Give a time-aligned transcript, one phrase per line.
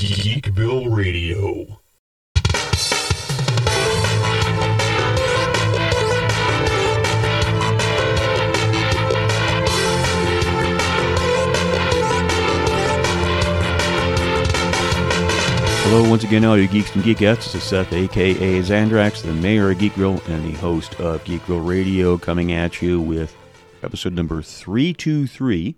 [0.00, 1.78] Geekville Radio.
[15.82, 17.18] Hello, once again, all you geeks and geekettes.
[17.36, 22.16] This is Seth, aka Xandrax, the mayor of Geekville and the host of Geekville Radio,
[22.16, 23.36] coming at you with
[23.82, 25.74] episode number 323.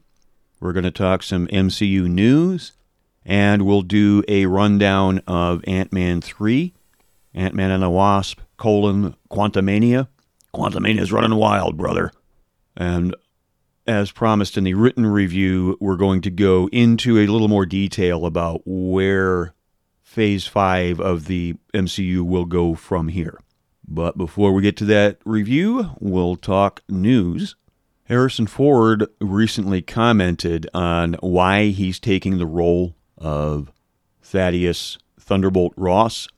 [0.60, 2.70] We're going to talk some MCU news,
[3.24, 6.74] and we'll do a rundown of Ant Man 3,
[7.34, 10.08] Ant Man and the Wasp, colon, Quantumania.
[10.54, 12.12] Quantumania's running wild, brother.
[12.76, 13.14] And
[13.86, 18.26] as promised in the written review, we're going to go into a little more detail
[18.26, 19.54] about where
[20.02, 23.38] phase five of the MCU will go from here.
[23.86, 27.56] But before we get to that review, we'll talk news.
[28.04, 33.72] Harrison Ford recently commented on why he's taking the role of
[34.22, 36.28] Thaddeus Thunderbolt Ross.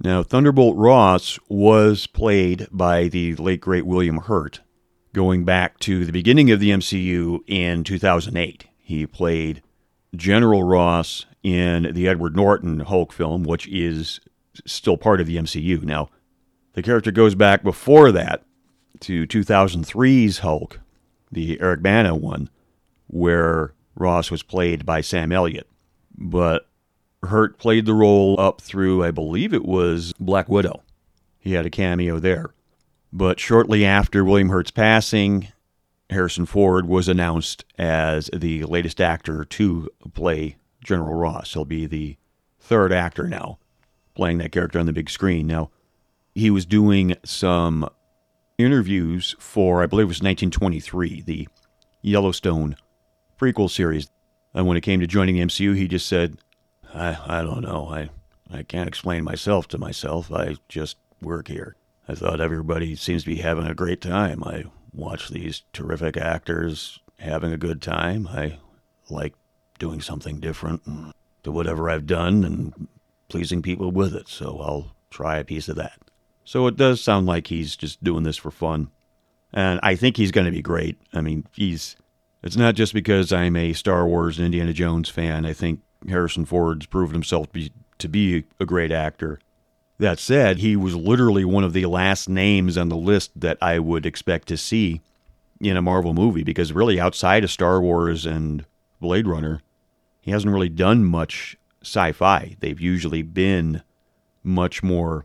[0.00, 4.60] Now, Thunderbolt Ross was played by the late great William Hurt,
[5.12, 8.66] going back to the beginning of the MCU in 2008.
[8.78, 9.62] He played
[10.14, 14.20] General Ross in the Edward Norton Hulk film, which is
[14.66, 15.82] still part of the MCU.
[15.82, 16.10] Now,
[16.74, 18.42] the character goes back before that
[19.00, 20.80] to 2003's Hulk,
[21.30, 22.50] the Eric Bana one,
[23.06, 25.68] where Ross was played by Sam Elliott.
[26.16, 26.68] But
[27.22, 30.82] Hurt played the role up through, I believe it was Black Widow.
[31.38, 32.54] He had a cameo there.
[33.12, 35.48] But shortly after William Hurt's passing,
[36.10, 41.54] Harrison Ford was announced as the latest actor to play General Ross.
[41.54, 42.16] He'll be the
[42.58, 43.58] third actor now
[44.14, 45.46] playing that character on the big screen.
[45.46, 45.70] Now,
[46.34, 47.88] he was doing some
[48.58, 51.48] interviews for, I believe it was 1923, the
[52.02, 52.76] Yellowstone
[53.40, 54.08] prequel series.
[54.54, 56.38] And when it came to joining MCU, he just said,
[56.94, 57.88] I, I don't know.
[57.88, 58.10] I,
[58.50, 60.30] I can't explain myself to myself.
[60.32, 61.76] I just work here.
[62.08, 64.44] I thought everybody seems to be having a great time.
[64.44, 68.28] I watch these terrific actors having a good time.
[68.28, 68.58] I
[69.10, 69.34] like
[69.78, 70.82] doing something different
[71.42, 72.88] to whatever I've done and
[73.28, 74.28] pleasing people with it.
[74.28, 75.98] So I'll try a piece of that.
[76.44, 78.90] So it does sound like he's just doing this for fun.
[79.52, 80.98] And I think he's going to be great.
[81.12, 81.96] I mean, he's.
[82.44, 85.46] It's not just because I'm a Star Wars and Indiana Jones fan.
[85.46, 89.40] I think Harrison Ford's proven himself to be, to be a great actor.
[89.98, 93.78] That said, he was literally one of the last names on the list that I
[93.78, 95.00] would expect to see
[95.58, 98.66] in a Marvel movie because really outside of Star Wars and
[99.00, 99.62] Blade Runner,
[100.20, 102.56] he hasn't really done much sci-fi.
[102.60, 103.82] They've usually been
[104.42, 105.24] much more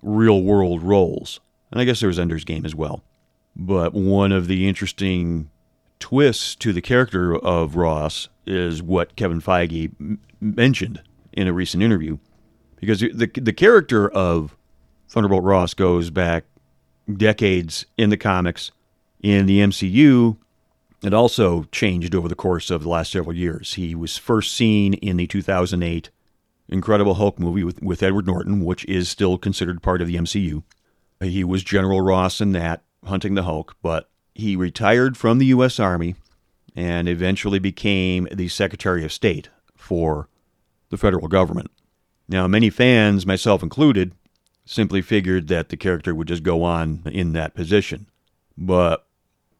[0.00, 1.40] real-world roles.
[1.70, 3.02] And I guess there was Ender's Game as well.
[3.54, 5.50] But one of the interesting
[5.98, 11.82] twists to the character of Ross is what Kevin Feige m- mentioned in a recent
[11.82, 12.18] interview
[12.76, 14.56] because the the character of
[15.08, 16.44] Thunderbolt Ross goes back
[17.12, 18.70] decades in the comics.
[19.22, 20.36] In the MCU,
[21.02, 23.74] it also changed over the course of the last several years.
[23.74, 26.10] He was first seen in the 2008
[26.68, 30.62] Incredible Hulk movie with, with Edward Norton, which is still considered part of the MCU.
[31.20, 35.78] He was General Ross in that, hunting the Hulk, but he retired from the U.S.
[35.78, 36.16] Army
[36.74, 40.28] and eventually became the Secretary of State for
[40.90, 41.70] the federal government.
[42.28, 44.12] Now, many fans, myself included,
[44.64, 48.06] simply figured that the character would just go on in that position.
[48.56, 49.06] But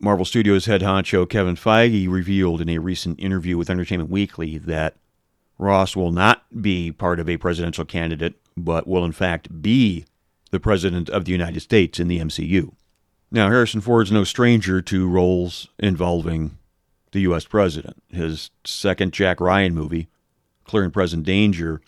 [0.00, 4.96] Marvel Studios head honcho Kevin Feige revealed in a recent interview with Entertainment Weekly that
[5.58, 10.04] Ross will not be part of a presidential candidate, but will in fact be
[10.50, 12.72] the President of the United States in the MCU.
[13.30, 16.58] Now, Harrison Ford's no stranger to roles involving
[17.12, 17.44] the U.S.
[17.44, 18.02] President.
[18.08, 20.08] His second Jack Ryan movie,
[20.64, 21.80] Clear and Present Danger,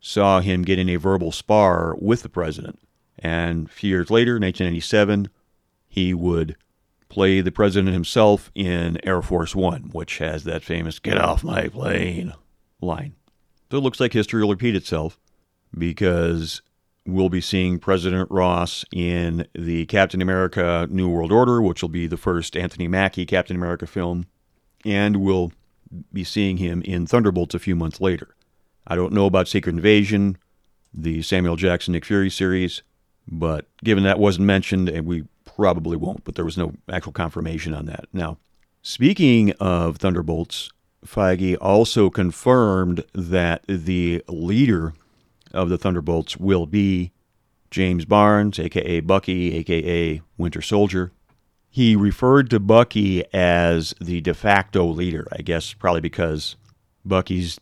[0.00, 2.78] saw him get in a verbal spar with the president.
[3.18, 5.28] And a few years later, in 1997,
[5.88, 6.56] he would
[7.08, 11.68] play the president himself in Air Force One, which has that famous "Get off my
[11.68, 12.34] plane"
[12.80, 13.14] line.
[13.70, 15.18] So it looks like history will repeat itself
[15.76, 16.60] because
[17.06, 22.06] we'll be seeing President Ross in the Captain America New World Order, which will be
[22.06, 24.26] the first Anthony Mackie Captain America film,
[24.84, 25.52] and we'll
[26.12, 28.34] be seeing him in Thunderbolts a few months later.
[28.86, 30.38] I don't know about Secret Invasion,
[30.92, 32.82] the Samuel Jackson Nick Fury series,
[33.26, 37.74] but given that wasn't mentioned, and we probably won't, but there was no actual confirmation
[37.74, 38.06] on that.
[38.12, 38.38] Now,
[38.82, 40.70] speaking of Thunderbolts,
[41.06, 44.94] Feige also confirmed that the leader
[45.54, 47.12] of the Thunderbolts will be
[47.70, 51.12] James Barnes, aka Bucky, aka Winter Soldier.
[51.70, 56.56] He referred to Bucky as the de facto leader, I guess, probably because
[57.04, 57.58] Bucky's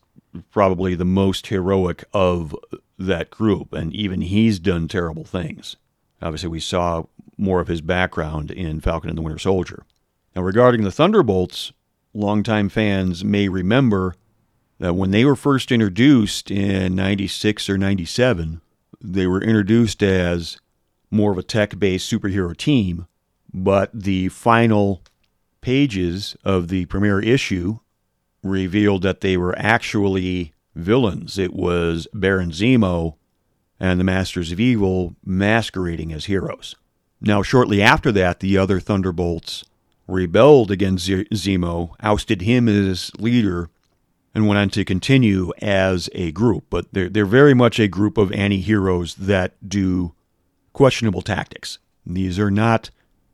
[0.51, 2.55] probably the most heroic of
[2.99, 5.77] that group, and even he's done terrible things.
[6.21, 7.05] Obviously, we saw
[7.37, 9.85] more of his background in Falcon and the Winter Soldier.
[10.37, 11.73] Now, regarding the Thunderbolts,
[12.15, 14.15] longtime fans may remember
[14.83, 18.61] that when they were first introduced in 96 or 97,
[19.01, 20.59] they were introduced as
[21.09, 23.07] more of a tech based superhero team,
[23.55, 25.05] but the final
[25.61, 27.79] pages of the premiere issue
[28.43, 31.39] revealed that they were actually villains.
[31.39, 33.15] It was Baron Zemo
[33.79, 36.75] and the Masters of Evil masquerading as heroes.
[37.21, 39.65] Now, shortly after that, the other Thunderbolts
[40.09, 43.71] rebelled against Zemo, ousted him as leader,
[44.35, 46.65] and went on to continue as a group.
[46.71, 50.15] But they're, they're very much a group of anti heroes that do
[50.73, 51.79] questionable tactics.
[52.07, 52.91] These are not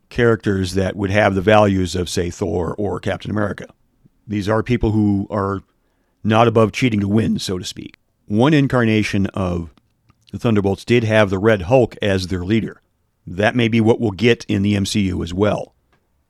[0.09, 3.67] characters that would have the values of, say, Thor or Captain America.
[4.27, 5.61] These are people who are
[6.23, 7.97] not above cheating to win, so to speak.
[8.25, 9.73] One incarnation of
[10.31, 12.81] the Thunderbolts did have the Red Hulk as their leader.
[13.25, 15.73] That may be what we'll get in the MCU as well,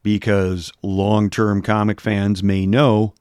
[0.04, 3.14] because long term comic fans may know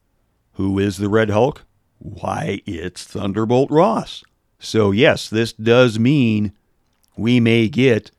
[0.58, 1.64] who is the Red Hulk?
[2.00, 4.24] Why, it's Thunderbolt Ross.
[4.58, 6.52] So, yes, this does mean
[7.16, 8.10] we may get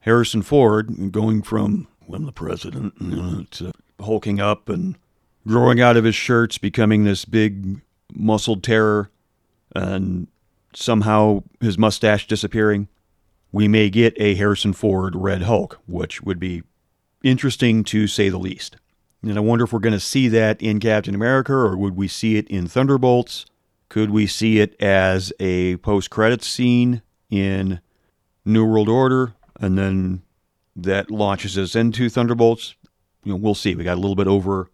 [0.00, 2.94] Harrison Ford going from when the president
[3.52, 4.96] to hulking up and
[5.46, 7.82] growing out of his shirts, becoming this big
[8.14, 9.10] muscled terror,
[9.76, 10.28] and
[10.74, 12.88] somehow his mustache disappearing.
[13.52, 16.62] We may get a Harrison Ford Red Hulk, which would be
[17.22, 18.76] interesting to say the least.
[19.22, 22.08] And I wonder if we're going to see that in Captain America or would we
[22.08, 23.46] see it in Thunderbolts?
[23.88, 27.80] Could we see it as a post credits scene in
[28.44, 30.22] New World Order, and then
[30.74, 32.74] that launches us into Thunderbolts.
[33.24, 33.74] You know, we'll see.
[33.74, 34.70] We got a little bit over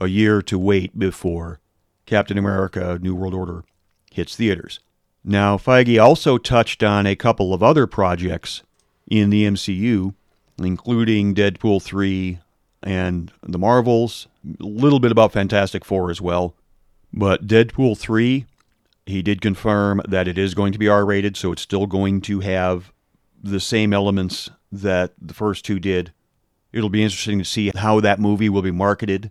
[0.00, 1.60] a year to wait before
[2.06, 3.64] Captain America: New World Order
[4.12, 4.80] hits theaters.
[5.24, 8.62] Now, Feige also touched on a couple of other projects
[9.10, 10.14] in the MCU,
[10.58, 12.38] including Deadpool 3
[12.82, 14.28] and the Marvels,
[14.60, 16.54] a little bit about Fantastic Four as well.
[17.12, 18.46] But Deadpool 3,
[19.06, 22.20] he did confirm that it is going to be R rated, so it's still going
[22.22, 22.92] to have
[23.42, 26.12] the same elements that the first two did.
[26.72, 29.30] It'll be interesting to see how that movie will be marketed.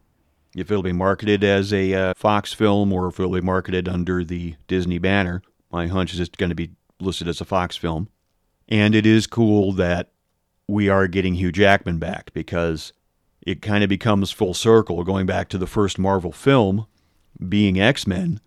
[0.56, 4.24] If it'll be marketed as a uh, Fox film or if it'll be marketed under
[4.24, 5.44] the Disney banner.
[5.72, 8.10] My hunch is it's going to be listed as a Fox film.
[8.68, 10.12] And it is cool that
[10.68, 12.92] we are getting Hugh Jackman back because
[13.48, 16.86] it kind of becomes full circle going back to the first Marvel film
[17.48, 18.42] being X Men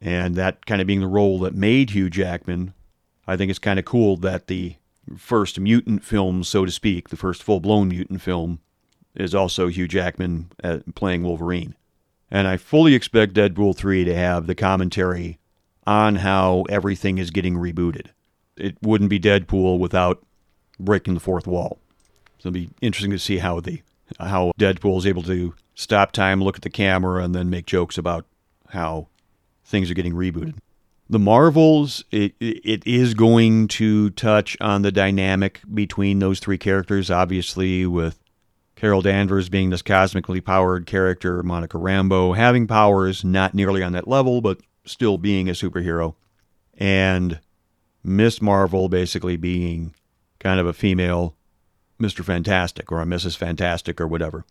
[0.00, 2.72] and that kind of being the role that made Hugh Jackman.
[3.26, 4.76] I think it's kind of cool that the
[5.18, 8.60] first mutant film, so to speak, the first full blown mutant film,
[9.14, 11.74] is also Hugh Jackman uh, playing Wolverine.
[12.30, 15.38] And I fully expect Deadpool 3 to have the commentary
[15.86, 18.06] on how everything is getting rebooted.
[18.56, 20.24] It wouldn't be Deadpool without
[20.80, 21.78] breaking the fourth wall.
[22.38, 23.82] So it'll be interesting to see how the
[24.18, 27.98] how Deadpool is able to stop time, look at the camera, and then make jokes
[27.98, 28.26] about
[28.70, 29.08] how
[29.64, 30.56] things are getting rebooted.
[31.10, 37.10] The Marvels, it, it is going to touch on the dynamic between those three characters,
[37.10, 38.18] obviously, with
[38.76, 44.06] Carol Danvers being this cosmically powered character, Monica Rambeau having powers not nearly on that
[44.06, 46.14] level, but still being a superhero,
[46.76, 47.40] and
[48.04, 49.94] Miss Marvel basically being
[50.38, 51.34] kind of a female
[52.00, 52.24] Mr.
[52.24, 53.36] Fantastic or a Mrs.
[53.36, 54.44] Fantastic or whatever.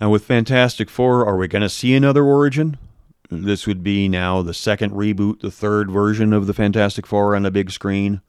[0.00, 2.78] Now, with Fantastic Four, are we going to see another origin?
[3.30, 7.44] This would be now the second reboot, the third version of the Fantastic Four on
[7.44, 8.20] a big screen.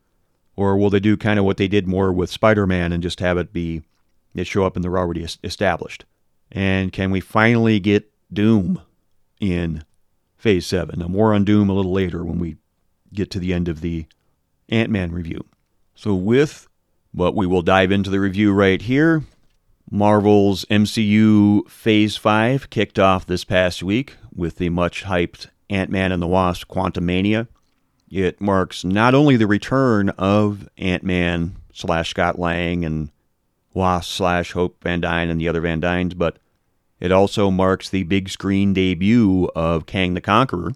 [0.56, 3.20] Or will they do kind of what they did more with Spider Man and just
[3.22, 3.84] have it be,
[4.36, 6.06] it show up and they're already established?
[6.52, 8.82] And can we finally get Doom
[9.40, 9.84] in
[10.36, 11.00] Phase 7?
[11.00, 12.58] Now, more on Doom a little later when we
[13.14, 14.06] get to the end of the
[14.68, 15.46] Ant Man review.
[15.96, 16.68] So, with
[17.12, 19.24] what we will dive into the review right here,
[19.92, 26.12] Marvel's MCU Phase 5 kicked off this past week with the much hyped Ant Man
[26.12, 27.48] and the Wasp Quantumania.
[28.12, 33.10] It marks not only the return of Ant Man slash Scott Lang and
[33.74, 36.38] Wasp slash Hope Van Dyne and the other Van Dynes, but
[37.00, 40.74] it also marks the big screen debut of Kang the Conqueror,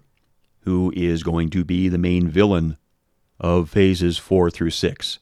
[0.60, 2.78] who is going to be the main villain
[3.38, 5.18] of phases 4 through 6.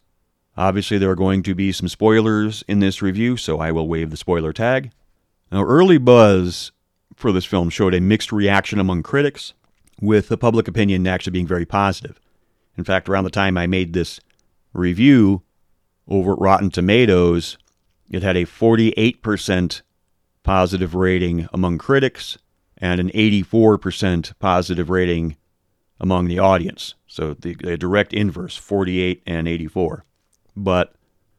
[0.57, 4.11] Obviously, there are going to be some spoilers in this review, so I will wave
[4.11, 4.91] the spoiler tag.
[5.51, 6.73] Now, early buzz
[7.17, 9.55] for this film showed a mixed reaction among critics,
[10.01, 12.21] with the public opinion actually being very positive.
[12.77, 14.21] In fact, around the time I made this
[14.73, 15.43] review
[16.09, 17.57] over at Rotten Tomatoes,
[18.11, 19.83] it had a 48%
[20.43, 22.37] positive rating among critics
[22.77, 25.37] and an 84% positive rating
[26.01, 26.95] among the audience.
[27.07, 30.05] So the, the direct inverse, 48 and 84.
[30.57, 30.95] But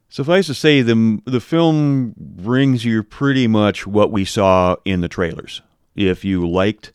[0.10, 5.10] suffice to say, the, the film brings you pretty much what we saw in the
[5.10, 5.62] trailers.
[5.96, 6.93] If you liked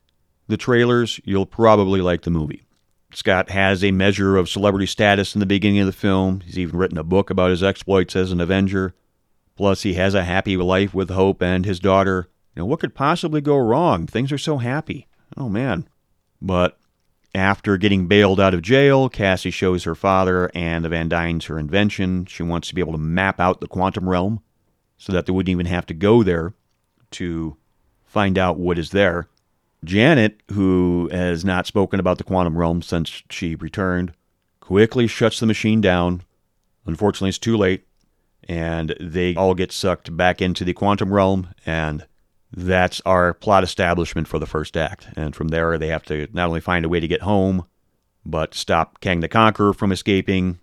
[0.49, 2.63] the trailers, you'll probably like the movie.
[3.13, 6.41] Scott has a measure of celebrity status in the beginning of the film.
[6.41, 8.95] He's even written a book about his exploits as an Avenger.
[9.57, 12.29] Plus, he has a happy life with Hope and his daughter.
[12.55, 14.07] You know, what could possibly go wrong?
[14.07, 15.07] Things are so happy.
[15.37, 15.89] Oh, man.
[16.41, 16.79] But
[17.39, 21.59] after getting bailed out of jail, Cassie shows her father and the Van Dynes her
[21.59, 22.27] invention.
[22.27, 24.41] She wants to be able to map out the quantum realm
[24.97, 26.53] so that they wouldn't even have to go there
[27.13, 27.57] to
[28.05, 29.29] find out what is there.
[29.85, 34.13] Janet, who has not spoken about the quantum realm since she returned,
[34.59, 36.23] quickly shuts the machine down.
[36.87, 37.87] Unfortunately, it's too late,
[38.49, 42.05] and they all get sucked back into the quantum realm, and
[42.53, 45.09] that's our plot establishment for the first act.
[45.17, 47.67] And from there, they have to not only find a way to get home,
[48.25, 50.59] but stop Kang the Conqueror from escaping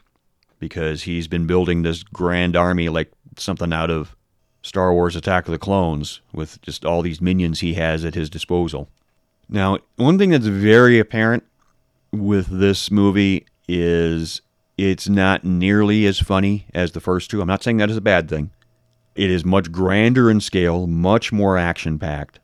[0.59, 4.15] because he's been building this grand army like something out of
[4.61, 8.29] Star Wars Attack of the Clones with just all these minions he has at his
[8.29, 8.89] disposal.
[9.47, 11.43] Now, one thing that's very apparent
[12.11, 14.41] with this movie is
[14.77, 17.41] it's not nearly as funny as the first two.
[17.41, 18.49] I'm not saying that is a bad thing.
[19.15, 22.39] It is much grander in scale, much more action packed,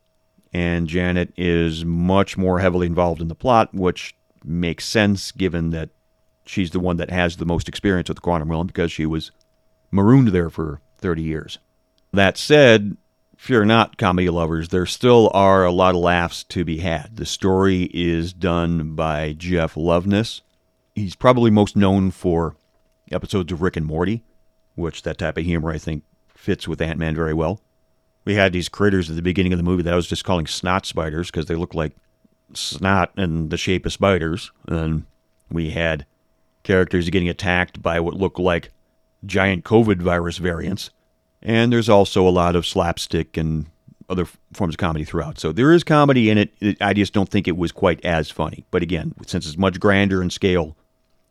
[0.52, 5.90] and Janet is much more heavily involved in the plot, which makes sense given that
[6.46, 9.30] she's the one that has the most experience with the quantum realm because she was
[9.90, 11.58] marooned there for 30 years.
[12.12, 12.96] That said,
[13.48, 17.16] you're not comedy lovers, there still are a lot of laughs to be had.
[17.16, 20.40] The story is done by Jeff Loveness.
[20.94, 22.56] He's probably most known for
[23.10, 24.22] episodes of Rick and Morty,
[24.74, 26.04] which that type of humor I think
[26.42, 27.60] fits with Ant Man very well.
[28.24, 30.46] We had these critters at the beginning of the movie that I was just calling
[30.46, 31.92] snot spiders because they look like
[32.52, 34.50] snot in the shape of spiders.
[34.66, 35.04] And
[35.50, 36.04] we had
[36.64, 38.70] characters getting attacked by what looked like
[39.24, 40.90] giant COVID virus variants.
[41.42, 43.66] And there's also a lot of slapstick and
[44.08, 45.38] other forms of comedy throughout.
[45.38, 46.76] So there is comedy in it.
[46.80, 48.64] I just don't think it was quite as funny.
[48.70, 50.76] But again, since it's much grander in scale,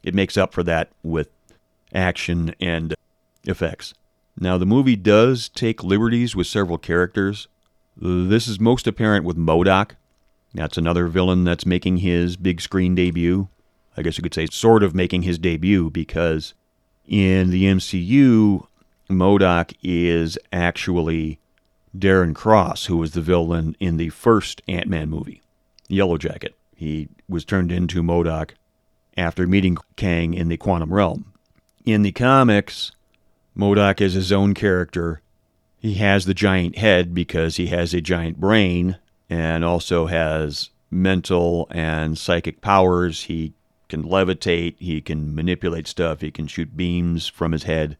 [0.03, 1.29] it makes up for that with
[1.93, 2.95] action and
[3.43, 3.93] effects.
[4.39, 7.47] Now, the movie does take liberties with several characters.
[7.97, 9.91] This is most apparent with MODOK.
[10.53, 13.47] That's another villain that's making his big screen debut.
[13.95, 16.53] I guess you could say sort of making his debut because
[17.05, 18.65] in the MCU,
[19.09, 21.39] MODOK is actually
[21.97, 25.41] Darren Cross, who was the villain in the first Ant Man movie,
[25.87, 26.55] Yellow Jacket.
[26.75, 28.51] He was turned into MODOK
[29.17, 31.33] after meeting Kang in the quantum realm.
[31.85, 32.93] In the comics,
[33.55, 35.21] MODOK is his own character.
[35.77, 38.97] He has the giant head because he has a giant brain
[39.29, 43.23] and also has mental and psychic powers.
[43.23, 43.53] He
[43.89, 47.97] can levitate, he can manipulate stuff, he can shoot beams from his head.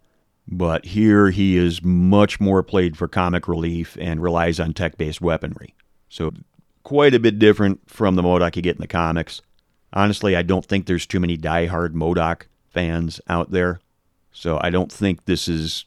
[0.48, 5.22] But here he is much more played for comic relief and relies on tech based
[5.22, 5.76] weaponry.
[6.10, 6.34] So,
[6.84, 9.42] quite a bit different from the MODOK you get in the comics.
[9.94, 13.80] Honestly, I don't think there's too many die-hard MODOK fans out there.
[14.32, 15.86] So I don't think this is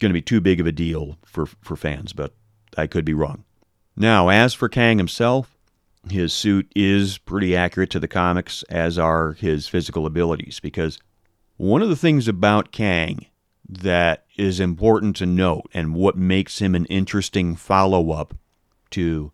[0.00, 2.32] going to be too big of a deal for, for fans, but
[2.76, 3.44] I could be wrong.
[3.96, 5.56] Now, as for Kang himself,
[6.10, 10.98] his suit is pretty accurate to the comics, as are his physical abilities, because
[11.56, 13.26] one of the things about Kang
[13.68, 18.34] that is important to note and what makes him an interesting follow up
[18.90, 19.32] to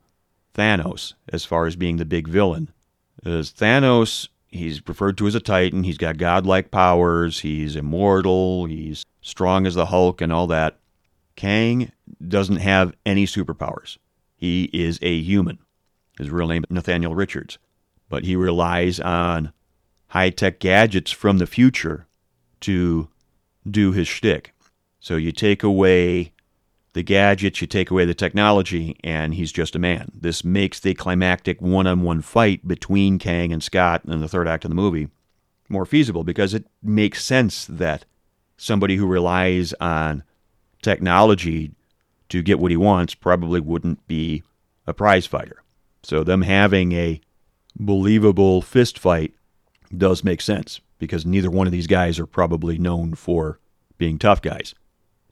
[0.54, 2.70] Thanos as far as being the big villain
[3.24, 5.84] is Thanos He's referred to as a Titan.
[5.84, 7.40] He's got godlike powers.
[7.40, 8.66] He's immortal.
[8.66, 10.78] He's strong as the Hulk and all that.
[11.36, 11.92] Kang
[12.26, 13.98] doesn't have any superpowers.
[14.36, 15.58] He is a human.
[16.18, 17.58] His real name is Nathaniel Richards.
[18.08, 19.52] But he relies on
[20.08, 22.08] high tech gadgets from the future
[22.60, 23.08] to
[23.68, 24.52] do his shtick.
[24.98, 26.32] So you take away
[26.92, 30.10] the gadgets, you take away the technology, and he's just a man.
[30.12, 34.48] This makes the climactic one on one fight between Kang and Scott in the third
[34.48, 35.08] act of the movie
[35.70, 38.04] more feasible because it makes sense that
[38.56, 40.24] somebody who relies on
[40.82, 41.70] technology
[42.28, 44.42] to get what he wants probably wouldn't be
[44.86, 45.62] a prize fighter.
[46.02, 47.20] So, them having a
[47.76, 49.34] believable fist fight
[49.96, 53.58] does make sense because neither one of these guys are probably known for
[53.98, 54.74] being tough guys.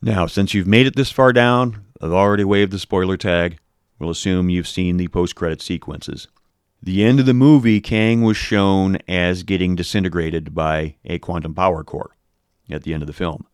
[0.01, 3.59] Now, since you've made it this far down, I've already waved the spoiler tag.
[3.99, 6.29] We'll assume you've seen the post credit sequences.
[6.81, 11.83] The end of the movie, Kang was shown as getting disintegrated by a quantum power
[11.83, 12.15] core
[12.71, 13.47] at the end of the film.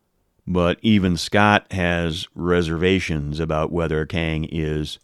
[0.46, 4.98] But even Scott has reservations about whether Kang is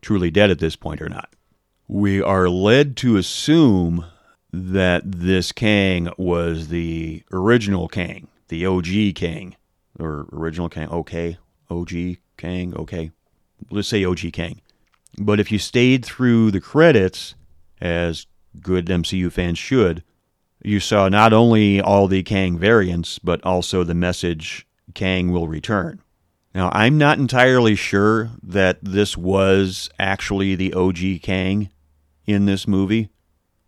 [0.00, 1.34] truly dead at this point or not.
[1.86, 4.06] We are led to assume
[4.50, 9.56] that this Kang was the original Kang, the OG Kang,
[9.98, 11.38] or original Kang, okay,
[11.70, 11.90] OG
[12.36, 13.10] Kang, okay.
[13.70, 14.60] Let's say OG Kang.
[15.18, 17.34] But if you stayed through the credits,
[17.80, 18.26] as
[18.60, 20.02] good MCU fans should,
[20.62, 26.00] you saw not only all the Kang variants, but also the message Kang will return.
[26.54, 31.70] Now, I'm not entirely sure that this was actually the OG Kang
[32.26, 33.10] in this movie.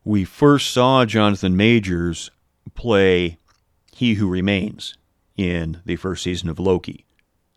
[0.05, 2.31] We first saw Jonathan Majors
[2.75, 3.39] play
[3.93, 4.97] He Who Remains
[5.39, 7.07] in the first season of Loki.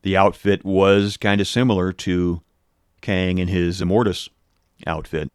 [0.04, 2.42] The outfit was kind of similar to
[3.02, 4.30] Kang and his Immortus
[4.88, 5.30] outfit.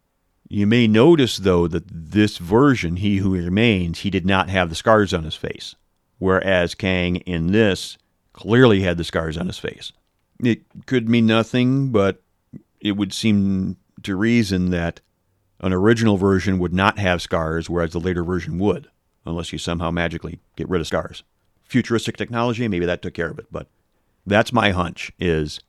[0.49, 4.75] You may notice, though, that this version, He Who Remains, he did not have the
[4.75, 5.75] scars on his face,
[6.19, 7.97] whereas Kang in this
[8.31, 9.91] clearly had the scars on his face.
[10.41, 12.21] It could mean nothing, but
[12.79, 15.01] it would seem to reason that
[15.59, 18.87] an original version would not have scars, whereas the later version would,
[19.25, 21.23] unless you somehow magically get rid of scars.
[21.67, 23.67] Futuristic technology, maybe that took care of it, but
[24.25, 25.59] that's my hunch is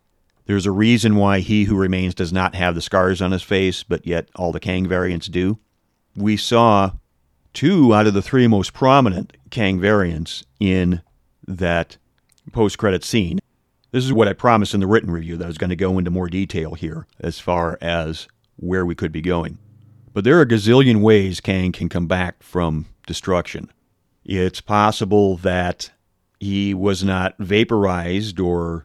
[0.47, 3.83] there's a reason why he who remains does not have the scars on his face,
[3.83, 5.59] but yet all the Kang variants do.
[6.17, 6.93] We saw
[7.53, 11.03] two out of the three most prominent Kang variants in
[11.47, 11.99] that
[12.53, 13.39] post credit scene.
[13.91, 15.99] This is what I promised in the written review that I was going to go
[15.99, 18.27] into more detail here as far as
[18.57, 19.59] where we could be going.
[20.13, 23.71] But there are a gazillion ways Kang can come back from destruction.
[24.29, 25.91] It's possible that
[26.39, 28.85] he was not vaporized or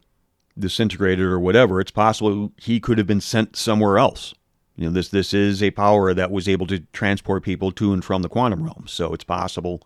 [0.58, 1.82] disintegrated or whatever.
[1.82, 4.34] It's possible he could have been sent somewhere else.
[4.78, 8.04] You know, this this is a power that was able to transport people to and
[8.04, 8.86] from the quantum realm.
[8.88, 9.82] So it's possible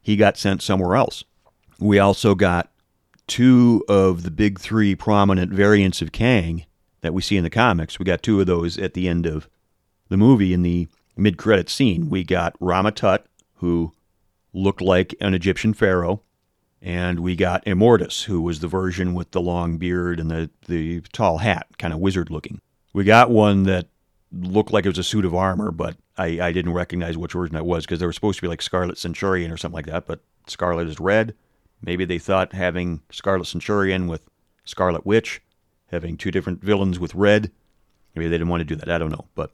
[0.00, 1.24] he got sent somewhere else.
[1.80, 2.70] We also got
[3.26, 6.64] two of the big three prominent variants of Kang
[7.00, 7.98] that we see in the comics.
[7.98, 9.48] We got two of those at the end of
[10.08, 12.08] the movie in the mid credit scene.
[12.08, 13.94] We got Rama-Tut, who
[14.52, 16.22] looked like an Egyptian pharaoh,
[16.80, 21.00] and we got Immortus, who was the version with the long beard and the, the
[21.12, 22.60] tall hat, kind of wizard looking.
[22.92, 23.88] We got one that
[24.32, 27.54] looked like it was a suit of armor, but I, I didn't recognize which version
[27.54, 30.06] that was because they were supposed to be like Scarlet Centurion or something like that,
[30.06, 31.34] but Scarlet is red.
[31.80, 34.22] Maybe they thought having Scarlet Centurion with
[34.64, 35.40] Scarlet Witch,
[35.86, 37.50] having two different villains with red,
[38.14, 38.90] maybe they didn't want to do that.
[38.90, 39.26] I don't know.
[39.34, 39.52] But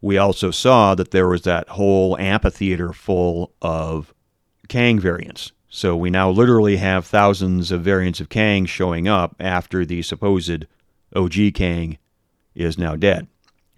[0.00, 4.14] we also saw that there was that whole amphitheater full of
[4.70, 9.86] Kang variants so we now literally have thousands of variants of Kang showing up after
[9.86, 10.66] the supposed
[11.14, 11.96] OG Kang
[12.56, 13.28] is now dead.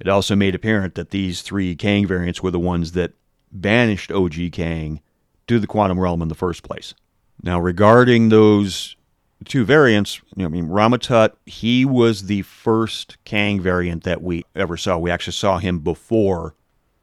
[0.01, 3.13] It also made apparent that these three Kang variants were the ones that
[3.53, 5.03] banished OG Kang
[5.47, 6.95] to the quantum realm in the first place.
[7.43, 8.97] Now, regarding those
[9.45, 14.45] two variants, you know, I mean, Rama-Tut, he was the first Kang variant that we
[14.57, 14.97] ever saw.
[14.97, 16.55] We actually saw him before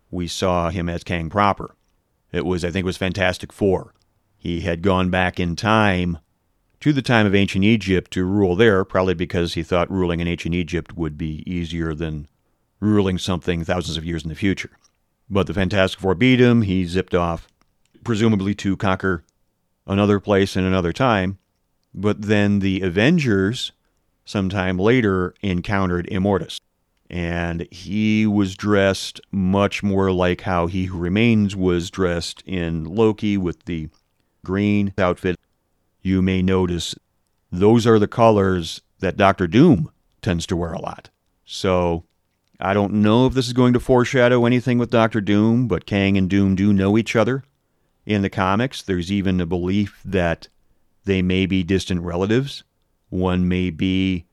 [0.09, 1.75] we saw him as Kang proper.
[2.31, 3.93] It was, I think, it was Fantastic Four
[4.39, 6.17] he had gone back in time
[6.79, 10.29] to the time of ancient Egypt to rule there, probably because he thought ruling in
[10.29, 12.27] ancient Egypt would be easier than
[12.79, 14.71] ruling something thousands of years in the future.
[15.29, 16.61] But the Fantastic Four beat him.
[16.61, 17.49] He zipped off,
[18.05, 19.25] presumably to conquer
[19.85, 21.37] another place in another time.
[21.93, 23.73] But then the Avengers,
[24.23, 26.61] sometime later, encountered Immortus.
[27.09, 33.35] And he was dressed much more like how He Who Remains was dressed in Loki
[33.37, 33.89] with the
[34.45, 35.39] green outfit,
[36.01, 36.95] you may notice
[37.51, 39.91] those are the colors that Doctor Doom
[40.21, 41.09] tends to wear a lot.
[41.45, 42.03] So
[42.59, 46.17] I don't know if this is going to foreshadow anything with Doctor Doom, but Kang
[46.17, 47.43] and Doom do know each other
[48.05, 48.81] in the comics.
[48.81, 50.47] There's even a belief that
[51.05, 52.63] they may be distant relatives.
[53.09, 54.25] One may be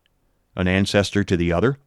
[0.57, 1.79] an ancestor to the other,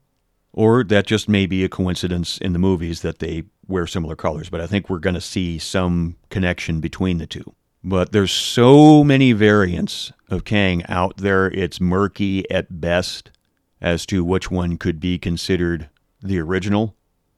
[0.53, 4.49] or that just may be a coincidence in the movies that they wear similar colors.
[4.49, 7.53] But I think we're going to see some connection between the two.
[7.83, 13.31] But there's so many variants of Kang out there, it's murky at best
[13.81, 15.89] as to which one could be considered
[16.21, 16.95] the original.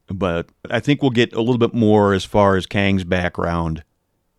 [0.07, 3.83] But I think we'll get a little bit more as far as Kang's background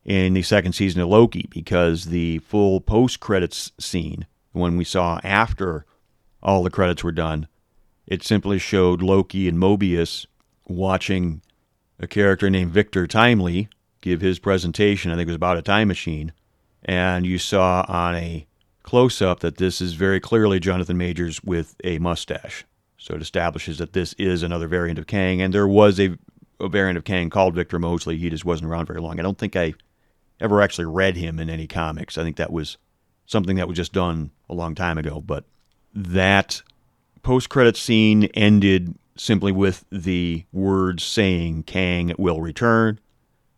[0.04, 4.84] in the second season of Loki because the full post credits scene, the one we
[4.84, 5.86] saw after
[6.42, 7.46] all the credits were done,
[8.06, 10.26] it simply showed Loki and Mobius
[10.66, 11.42] watching
[11.98, 13.68] a character named Victor Timely,
[14.00, 15.10] give his presentation.
[15.10, 16.32] I think it was about a time machine.
[16.84, 18.46] And you saw on a
[18.82, 22.64] close up that this is very clearly Jonathan Majors with a mustache.
[22.98, 25.40] So it establishes that this is another variant of Kang.
[25.40, 26.18] And there was a,
[26.60, 28.18] a variant of Kang called Victor Mosley.
[28.18, 29.20] He just wasn't around very long.
[29.20, 29.74] I don't think I
[30.40, 32.18] ever actually read him in any comics.
[32.18, 32.78] I think that was
[33.26, 35.20] something that was just done a long time ago.
[35.20, 35.44] But
[35.94, 36.62] that
[37.22, 42.98] post credit scene ended simply with the words saying Kang will return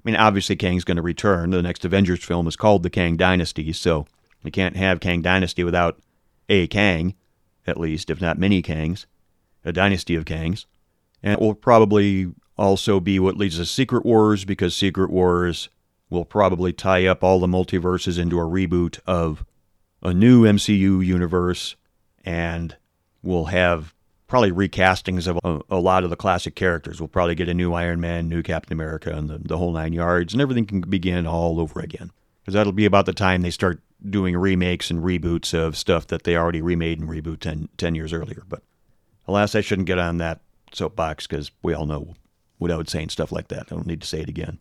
[0.04, 1.50] I mean, obviously Kang's going to return.
[1.50, 4.06] The next Avengers film is called The Kang Dynasty, so
[4.42, 5.98] you can't have Kang Dynasty without
[6.48, 7.14] a Kang,
[7.66, 9.06] at least, if not many Kangs,
[9.64, 10.66] a dynasty of Kangs.
[11.22, 15.70] And it will probably also be what leads to Secret Wars, because Secret Wars
[16.10, 19.42] will probably tie up all the multiverses into a reboot of
[20.02, 21.76] a new MCU universe,
[22.26, 22.76] and
[23.24, 23.94] we'll have
[24.26, 27.00] probably recastings of a, a, lot of the classic characters.
[27.00, 29.92] We'll probably get a new Iron Man, new Captain America, and the, the whole nine
[29.92, 32.10] yards, and everything can begin all over again.
[32.40, 36.24] Because that'll be about the time they start doing remakes and reboots of stuff that
[36.24, 38.42] they already remade and reboot 10, 10 years earlier.
[38.48, 38.62] But
[39.26, 40.40] alas, I shouldn't get on that
[40.72, 42.14] soapbox because we all know
[42.58, 43.68] what I would say and stuff like that.
[43.70, 44.58] I don't need to say it again.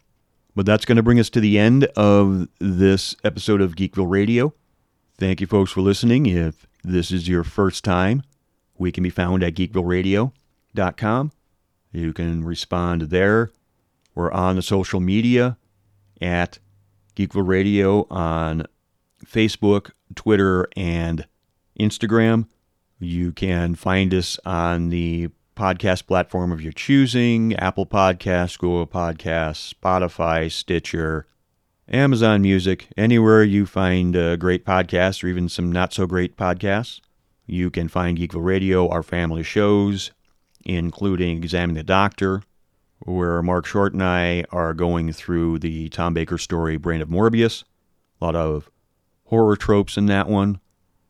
[0.56, 4.54] But that's going to bring us to the end of this episode of Geekville Radio.
[5.17, 6.26] Thank you, folks, for listening.
[6.28, 8.23] If this is your first time,
[8.77, 11.31] we can be found at geekvilleradio.com.
[11.91, 13.51] You can respond there.
[14.15, 15.57] We're on the social media
[16.21, 16.59] at
[17.15, 18.65] Geekville Radio on
[19.25, 21.25] Facebook, Twitter, and
[21.79, 22.47] Instagram.
[22.99, 29.73] You can find us on the podcast platform of your choosing Apple Podcasts, Google Podcasts,
[29.73, 31.27] Spotify, Stitcher,
[31.88, 37.01] Amazon Music, anywhere you find great podcast or even some not so great podcasts.
[37.45, 40.12] You can find Geekville Radio, our family shows,
[40.63, 42.41] including Examine the Doctor,
[42.99, 47.63] where Mark Short and I are going through the Tom Baker story, Brain of Morbius.
[48.21, 48.69] A lot of
[49.25, 50.60] horror tropes in that one.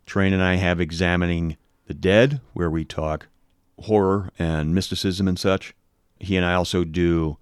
[0.08, 3.28] Train and I have Examining the Dead, where we talk
[3.80, 5.76] horror and mysticism and such.
[6.19, 7.38] He and I also do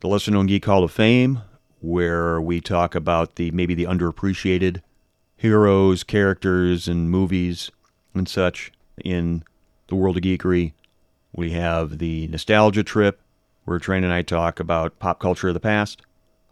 [0.00, 1.42] the Lesser Known Geek Hall of Fame,
[1.80, 4.80] where we talk about the maybe the underappreciated
[5.36, 7.70] heroes, characters, and movies
[8.14, 8.72] and such
[9.04, 9.44] in
[9.88, 10.72] the world of geekery.
[11.32, 13.20] We have the Nostalgia Trip,
[13.64, 16.02] where Train and I talk about pop culture of the past.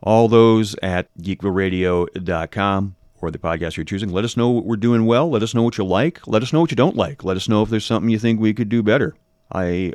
[0.03, 4.11] All those at geekvilleradio.com or the podcast you're choosing.
[4.11, 5.31] Let us know what we're doing well.
[5.31, 6.27] Let us know what you like.
[6.27, 7.23] Let us know what you don't like.
[7.23, 9.15] Let us know if there's something you think we could do better.
[9.53, 9.93] I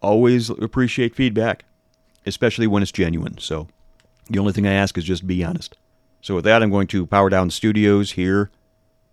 [0.00, 1.64] always appreciate feedback,
[2.24, 3.36] especially when it's genuine.
[3.38, 3.68] So
[4.30, 5.76] the only thing I ask is just be honest.
[6.22, 8.50] So with that, I'm going to power down studios here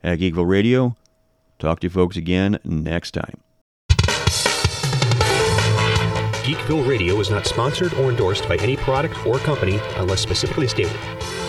[0.04, 0.96] at Geekville Radio.
[1.60, 3.42] Talk to you folks again next time.
[6.48, 10.96] Geekville Radio is not sponsored or endorsed by any product or company unless specifically stated.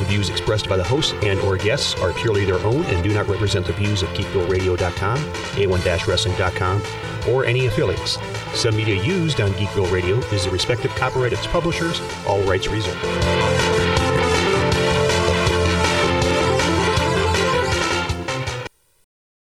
[0.01, 3.15] The views expressed by the hosts and or guests are purely their own and do
[3.15, 6.83] not represent the views of geekvilleradio.com, a1-wrestling.com,
[7.29, 8.19] or any affiliates.
[8.55, 12.67] Some media used on Geekville Radio is the respective copyright of its publishers, all rights
[12.67, 12.99] reserved.